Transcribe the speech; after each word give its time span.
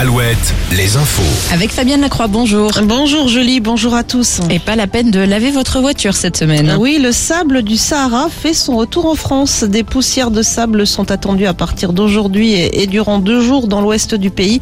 Alouette, 0.00 0.54
les 0.72 0.96
infos. 0.96 1.52
Avec 1.52 1.70
Fabienne 1.72 2.00
Lacroix, 2.00 2.26
bonjour. 2.26 2.70
Bonjour 2.84 3.28
Julie, 3.28 3.60
bonjour 3.60 3.94
à 3.94 4.02
tous. 4.02 4.40
Et 4.48 4.58
pas 4.58 4.74
la 4.74 4.86
peine 4.86 5.10
de 5.10 5.20
laver 5.20 5.50
votre 5.50 5.78
voiture 5.80 6.14
cette 6.14 6.38
semaine. 6.38 6.74
Oui, 6.78 6.98
le 6.98 7.12
sable 7.12 7.62
du 7.62 7.76
Sahara 7.76 8.30
fait 8.30 8.54
son 8.54 8.78
retour 8.78 9.04
en 9.04 9.14
France. 9.14 9.62
Des 9.62 9.82
poussières 9.82 10.30
de 10.30 10.40
sable 10.40 10.86
sont 10.86 11.10
attendues 11.10 11.44
à 11.44 11.52
partir 11.52 11.92
d'aujourd'hui 11.92 12.54
et 12.54 12.86
durant 12.86 13.18
deux 13.18 13.42
jours 13.42 13.68
dans 13.68 13.82
l'ouest 13.82 14.14
du 14.14 14.30
pays. 14.30 14.60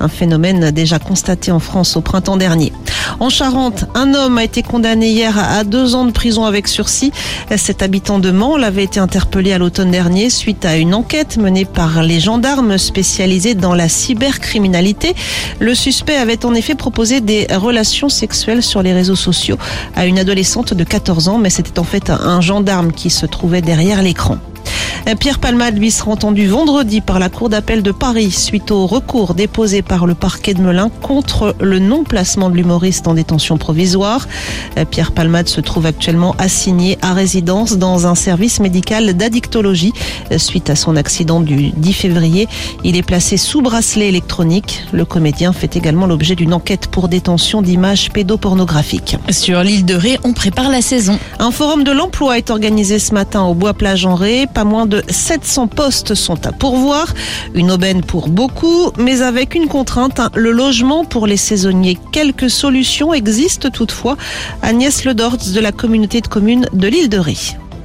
Un 0.00 0.08
phénomène 0.08 0.72
déjà 0.72 0.98
constaté 0.98 1.52
en 1.52 1.60
France 1.60 1.96
au 1.96 2.00
printemps 2.00 2.36
dernier. 2.36 2.72
En 3.20 3.28
Charente, 3.28 3.84
un 3.94 4.12
homme 4.14 4.38
a 4.38 4.44
été 4.44 4.62
condamné 4.62 5.10
hier 5.10 5.38
à 5.38 5.62
deux 5.62 5.94
ans 5.94 6.04
de 6.04 6.10
prison 6.10 6.46
avec 6.46 6.66
sursis. 6.66 7.12
Cet 7.56 7.82
habitant 7.82 8.18
de 8.18 8.32
Mans 8.32 8.56
avait 8.56 8.84
été 8.84 8.98
interpellé 8.98 9.52
à 9.52 9.58
l'automne 9.58 9.92
dernier 9.92 10.30
suite 10.30 10.64
à 10.64 10.76
une 10.76 10.94
enquête 10.94 11.36
menée 11.36 11.64
par 11.64 12.02
les 12.02 12.18
gendarmes 12.18 12.76
spécialisés 12.76 13.54
dans 13.54 13.74
la 13.74 13.88
cybercriminalité. 13.88 14.79
Le 15.58 15.74
suspect 15.74 16.16
avait 16.16 16.44
en 16.44 16.54
effet 16.54 16.74
proposé 16.74 17.20
des 17.20 17.46
relations 17.50 18.08
sexuelles 18.08 18.62
sur 18.62 18.82
les 18.82 18.92
réseaux 18.92 19.16
sociaux 19.16 19.56
à 19.94 20.06
une 20.06 20.18
adolescente 20.18 20.74
de 20.74 20.84
14 20.84 21.28
ans, 21.28 21.38
mais 21.38 21.50
c'était 21.50 21.78
en 21.78 21.84
fait 21.84 22.10
un 22.10 22.40
gendarme 22.40 22.92
qui 22.92 23.10
se 23.10 23.26
trouvait 23.26 23.62
derrière 23.62 24.02
l'écran. 24.02 24.38
Pierre 25.18 25.38
Palmade, 25.38 25.76
lui, 25.76 25.90
sera 25.90 26.12
entendu 26.12 26.46
vendredi 26.46 27.00
par 27.00 27.18
la 27.18 27.28
Cour 27.28 27.48
d'appel 27.48 27.82
de 27.82 27.90
Paris 27.90 28.30
suite 28.30 28.70
au 28.70 28.86
recours 28.86 29.34
déposé 29.34 29.82
par 29.82 30.06
le 30.06 30.14
parquet 30.14 30.54
de 30.54 30.60
Melun 30.60 30.88
contre 31.02 31.56
le 31.60 31.78
non-placement 31.78 32.48
de 32.48 32.56
l'humoriste 32.56 33.08
en 33.08 33.14
détention 33.14 33.58
provisoire. 33.58 34.28
Pierre 34.90 35.12
Palmade 35.12 35.48
se 35.48 35.60
trouve 35.60 35.86
actuellement 35.86 36.34
assigné 36.38 36.98
à 37.02 37.12
résidence 37.12 37.76
dans 37.76 38.06
un 38.06 38.14
service 38.14 38.60
médical 38.60 39.14
d'addictologie 39.14 39.92
suite 40.36 40.70
à 40.70 40.76
son 40.76 40.96
accident 40.96 41.40
du 41.40 41.70
10 41.70 41.92
février. 41.92 42.48
Il 42.84 42.96
est 42.96 43.02
placé 43.02 43.36
sous 43.36 43.62
bracelet 43.62 44.08
électronique. 44.08 44.84
Le 44.92 45.04
comédien 45.04 45.52
fait 45.52 45.76
également 45.76 46.06
l'objet 46.06 46.36
d'une 46.36 46.54
enquête 46.54 46.86
pour 46.86 47.08
détention 47.08 47.62
d'images 47.62 48.10
pédopornographiques. 48.10 49.16
Sur 49.30 49.62
l'île 49.62 49.84
de 49.84 49.94
Ré, 49.94 50.18
on 50.24 50.32
prépare 50.32 50.70
la 50.70 50.82
saison. 50.82 51.18
Un 51.38 51.50
forum 51.50 51.84
de 51.84 51.92
l'emploi 51.92 52.38
est 52.38 52.50
organisé 52.50 52.98
ce 52.98 53.12
matin 53.12 53.42
au 53.42 53.54
Bois-Plage 53.54 54.06
en 54.06 54.14
Ré. 54.14 54.46
Pas 54.52 54.64
moins 54.64 54.86
de 54.86 54.89
700 55.08 55.68
postes 55.68 56.14
sont 56.14 56.46
à 56.46 56.52
pourvoir. 56.52 57.14
Une 57.54 57.70
aubaine 57.70 58.02
pour 58.02 58.28
beaucoup, 58.28 58.90
mais 58.98 59.22
avec 59.22 59.54
une 59.54 59.68
contrainte, 59.68 60.20
hein, 60.20 60.30
le 60.34 60.52
logement 60.52 61.04
pour 61.04 61.26
les 61.26 61.36
saisonniers. 61.36 61.98
Quelques 62.12 62.50
solutions 62.50 63.12
existent 63.14 63.70
toutefois. 63.70 64.16
Agnès 64.62 65.04
Ledorts 65.04 65.38
de 65.54 65.60
la 65.60 65.72
communauté 65.72 66.20
de 66.20 66.28
communes 66.28 66.66
de 66.72 66.88
l'île 66.88 67.08
de 67.08 67.18
Ré. 67.18 67.36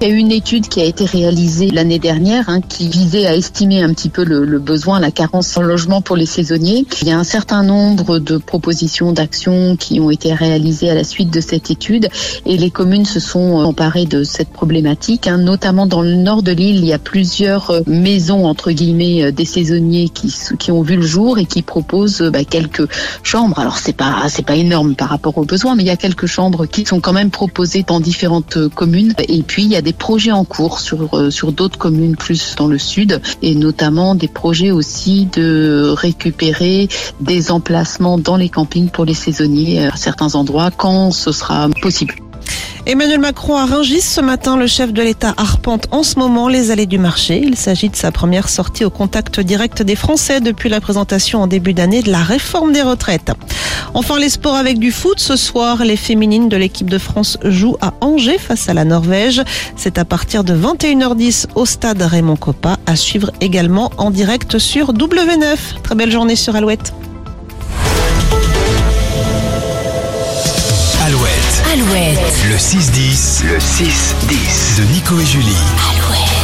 Il 0.00 0.08
y 0.08 0.10
a 0.10 0.14
une 0.14 0.32
étude 0.32 0.68
qui 0.68 0.80
a 0.80 0.84
été 0.84 1.04
réalisée 1.04 1.70
l'année 1.70 1.98
dernière 1.98 2.48
hein, 2.48 2.60
qui 2.60 2.88
visait 2.88 3.26
à 3.26 3.34
estimer 3.34 3.82
un 3.82 3.94
petit 3.94 4.08
peu 4.08 4.24
le, 4.24 4.44
le, 4.44 4.58
besoin, 4.58 5.00
la 5.00 5.10
carence 5.10 5.56
en 5.56 5.62
logement 5.62 6.02
pour 6.02 6.16
les 6.16 6.26
saisonniers. 6.26 6.84
Il 7.00 7.08
y 7.08 7.10
a 7.10 7.18
un 7.18 7.24
certain 7.24 7.62
nombre 7.62 8.18
de 8.18 8.36
propositions 8.36 9.12
d'actions 9.12 9.76
qui 9.76 10.00
ont 10.00 10.10
été 10.10 10.34
réalisées 10.34 10.90
à 10.90 10.94
la 10.94 11.04
suite 11.04 11.30
de 11.30 11.40
cette 11.40 11.70
étude 11.70 12.08
et 12.44 12.56
les 12.56 12.70
communes 12.70 13.06
se 13.06 13.20
sont 13.20 13.54
emparées 13.54 14.04
de 14.04 14.24
cette 14.24 14.50
problématique. 14.50 15.26
Hein. 15.26 15.38
Notamment 15.38 15.86
dans 15.86 16.02
le 16.02 16.16
nord 16.16 16.42
de 16.42 16.52
l'île, 16.52 16.76
il 16.76 16.86
y 16.86 16.92
a 16.92 16.98
plusieurs 16.98 17.80
maisons 17.86 18.46
entre 18.46 18.72
guillemets 18.72 19.32
des 19.32 19.46
saisonniers 19.46 20.08
qui, 20.08 20.34
qui 20.58 20.72
ont 20.72 20.82
vu 20.82 20.96
le 20.96 21.02
jour 21.02 21.38
et 21.38 21.46
qui 21.46 21.62
proposent 21.62 22.20
bah, 22.32 22.44
quelques 22.44 22.86
chambres. 23.22 23.58
Alors 23.58 23.78
c'est 23.78 23.96
pas 23.96 24.24
c'est 24.28 24.44
pas 24.44 24.56
énorme 24.56 24.96
par 24.96 25.08
rapport 25.08 25.38
aux 25.38 25.44
besoins, 25.44 25.76
mais 25.76 25.84
il 25.84 25.86
y 25.86 25.90
a 25.90 25.96
quelques 25.96 26.26
chambres 26.26 26.66
qui 26.66 26.84
sont 26.84 27.00
quand 27.00 27.12
même 27.12 27.30
proposées 27.30 27.84
dans 27.86 28.00
différentes 28.00 28.68
communes. 28.74 29.14
Et 29.28 29.42
puis 29.42 29.64
il 29.64 29.70
y 29.70 29.76
a 29.76 29.82
des 29.84 29.92
projets 29.92 30.32
en 30.32 30.44
cours 30.44 30.80
sur, 30.80 31.14
euh, 31.14 31.30
sur 31.30 31.52
d'autres 31.52 31.78
communes 31.78 32.16
plus 32.16 32.56
dans 32.56 32.66
le 32.66 32.78
sud 32.78 33.20
et 33.42 33.54
notamment 33.54 34.14
des 34.14 34.28
projets 34.28 34.70
aussi 34.70 35.26
de 35.26 35.94
récupérer 35.96 36.88
des 37.20 37.50
emplacements 37.52 38.18
dans 38.18 38.36
les 38.36 38.48
campings 38.48 38.88
pour 38.88 39.04
les 39.04 39.14
saisonniers 39.14 39.86
à 39.86 39.96
certains 39.96 40.34
endroits 40.34 40.70
quand 40.70 41.12
ce 41.12 41.30
sera 41.30 41.68
possible. 41.82 42.14
Emmanuel 42.86 43.18
Macron 43.18 43.56
à 43.56 43.64
Rungis 43.64 44.02
ce 44.02 44.20
matin, 44.20 44.58
le 44.58 44.66
chef 44.66 44.92
de 44.92 45.00
l'État 45.00 45.32
arpente 45.38 45.86
en 45.90 46.02
ce 46.02 46.18
moment 46.18 46.48
les 46.48 46.70
allées 46.70 46.84
du 46.84 46.98
marché. 46.98 47.40
Il 47.42 47.56
s'agit 47.56 47.88
de 47.88 47.96
sa 47.96 48.12
première 48.12 48.50
sortie 48.50 48.84
au 48.84 48.90
contact 48.90 49.40
direct 49.40 49.80
des 49.80 49.96
Français 49.96 50.42
depuis 50.42 50.68
la 50.68 50.82
présentation 50.82 51.40
en 51.40 51.46
début 51.46 51.72
d'année 51.72 52.02
de 52.02 52.10
la 52.10 52.22
réforme 52.22 52.72
des 52.72 52.82
retraites. 52.82 53.32
Enfin, 53.94 54.18
les 54.18 54.28
sports 54.28 54.56
avec 54.56 54.80
du 54.80 54.90
foot. 54.90 55.20
Ce 55.20 55.36
soir, 55.36 55.84
les 55.84 55.96
féminines 55.96 56.48
de 56.48 56.56
l'équipe 56.56 56.90
de 56.90 56.98
France 56.98 57.38
jouent 57.44 57.76
à 57.80 57.94
Angers 58.00 58.38
face 58.38 58.68
à 58.68 58.74
la 58.74 58.84
Norvège. 58.84 59.40
C'est 59.76 59.98
à 59.98 60.04
partir 60.04 60.42
de 60.42 60.54
21h10 60.54 61.46
au 61.54 61.64
stade 61.64 62.02
Raymond 62.02 62.36
Coppa, 62.36 62.76
à 62.86 62.96
suivre 62.96 63.30
également 63.40 63.92
en 63.96 64.10
direct 64.10 64.58
sur 64.58 64.92
W9. 64.92 65.56
Très 65.84 65.94
belle 65.94 66.10
journée 66.10 66.36
sur 66.36 66.56
Alouette. 66.56 66.92
Alouette. 71.06 71.32
Alouette. 71.72 72.18
Le 72.50 72.56
6-10. 72.56 73.44
Le 73.46 73.58
6-10. 73.58 74.78
De 74.78 74.92
Nico 74.92 75.20
et 75.20 75.26
Julie. 75.26 75.56
Alouette. 75.90 76.34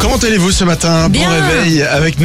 Comment 0.00 0.16
allez-vous 0.16 0.52
ce 0.52 0.64
matin? 0.64 1.08
Bien. 1.08 1.28
Bon 1.28 1.34
réveil 1.34 1.82
avec 1.82 2.20
nous. 2.20 2.24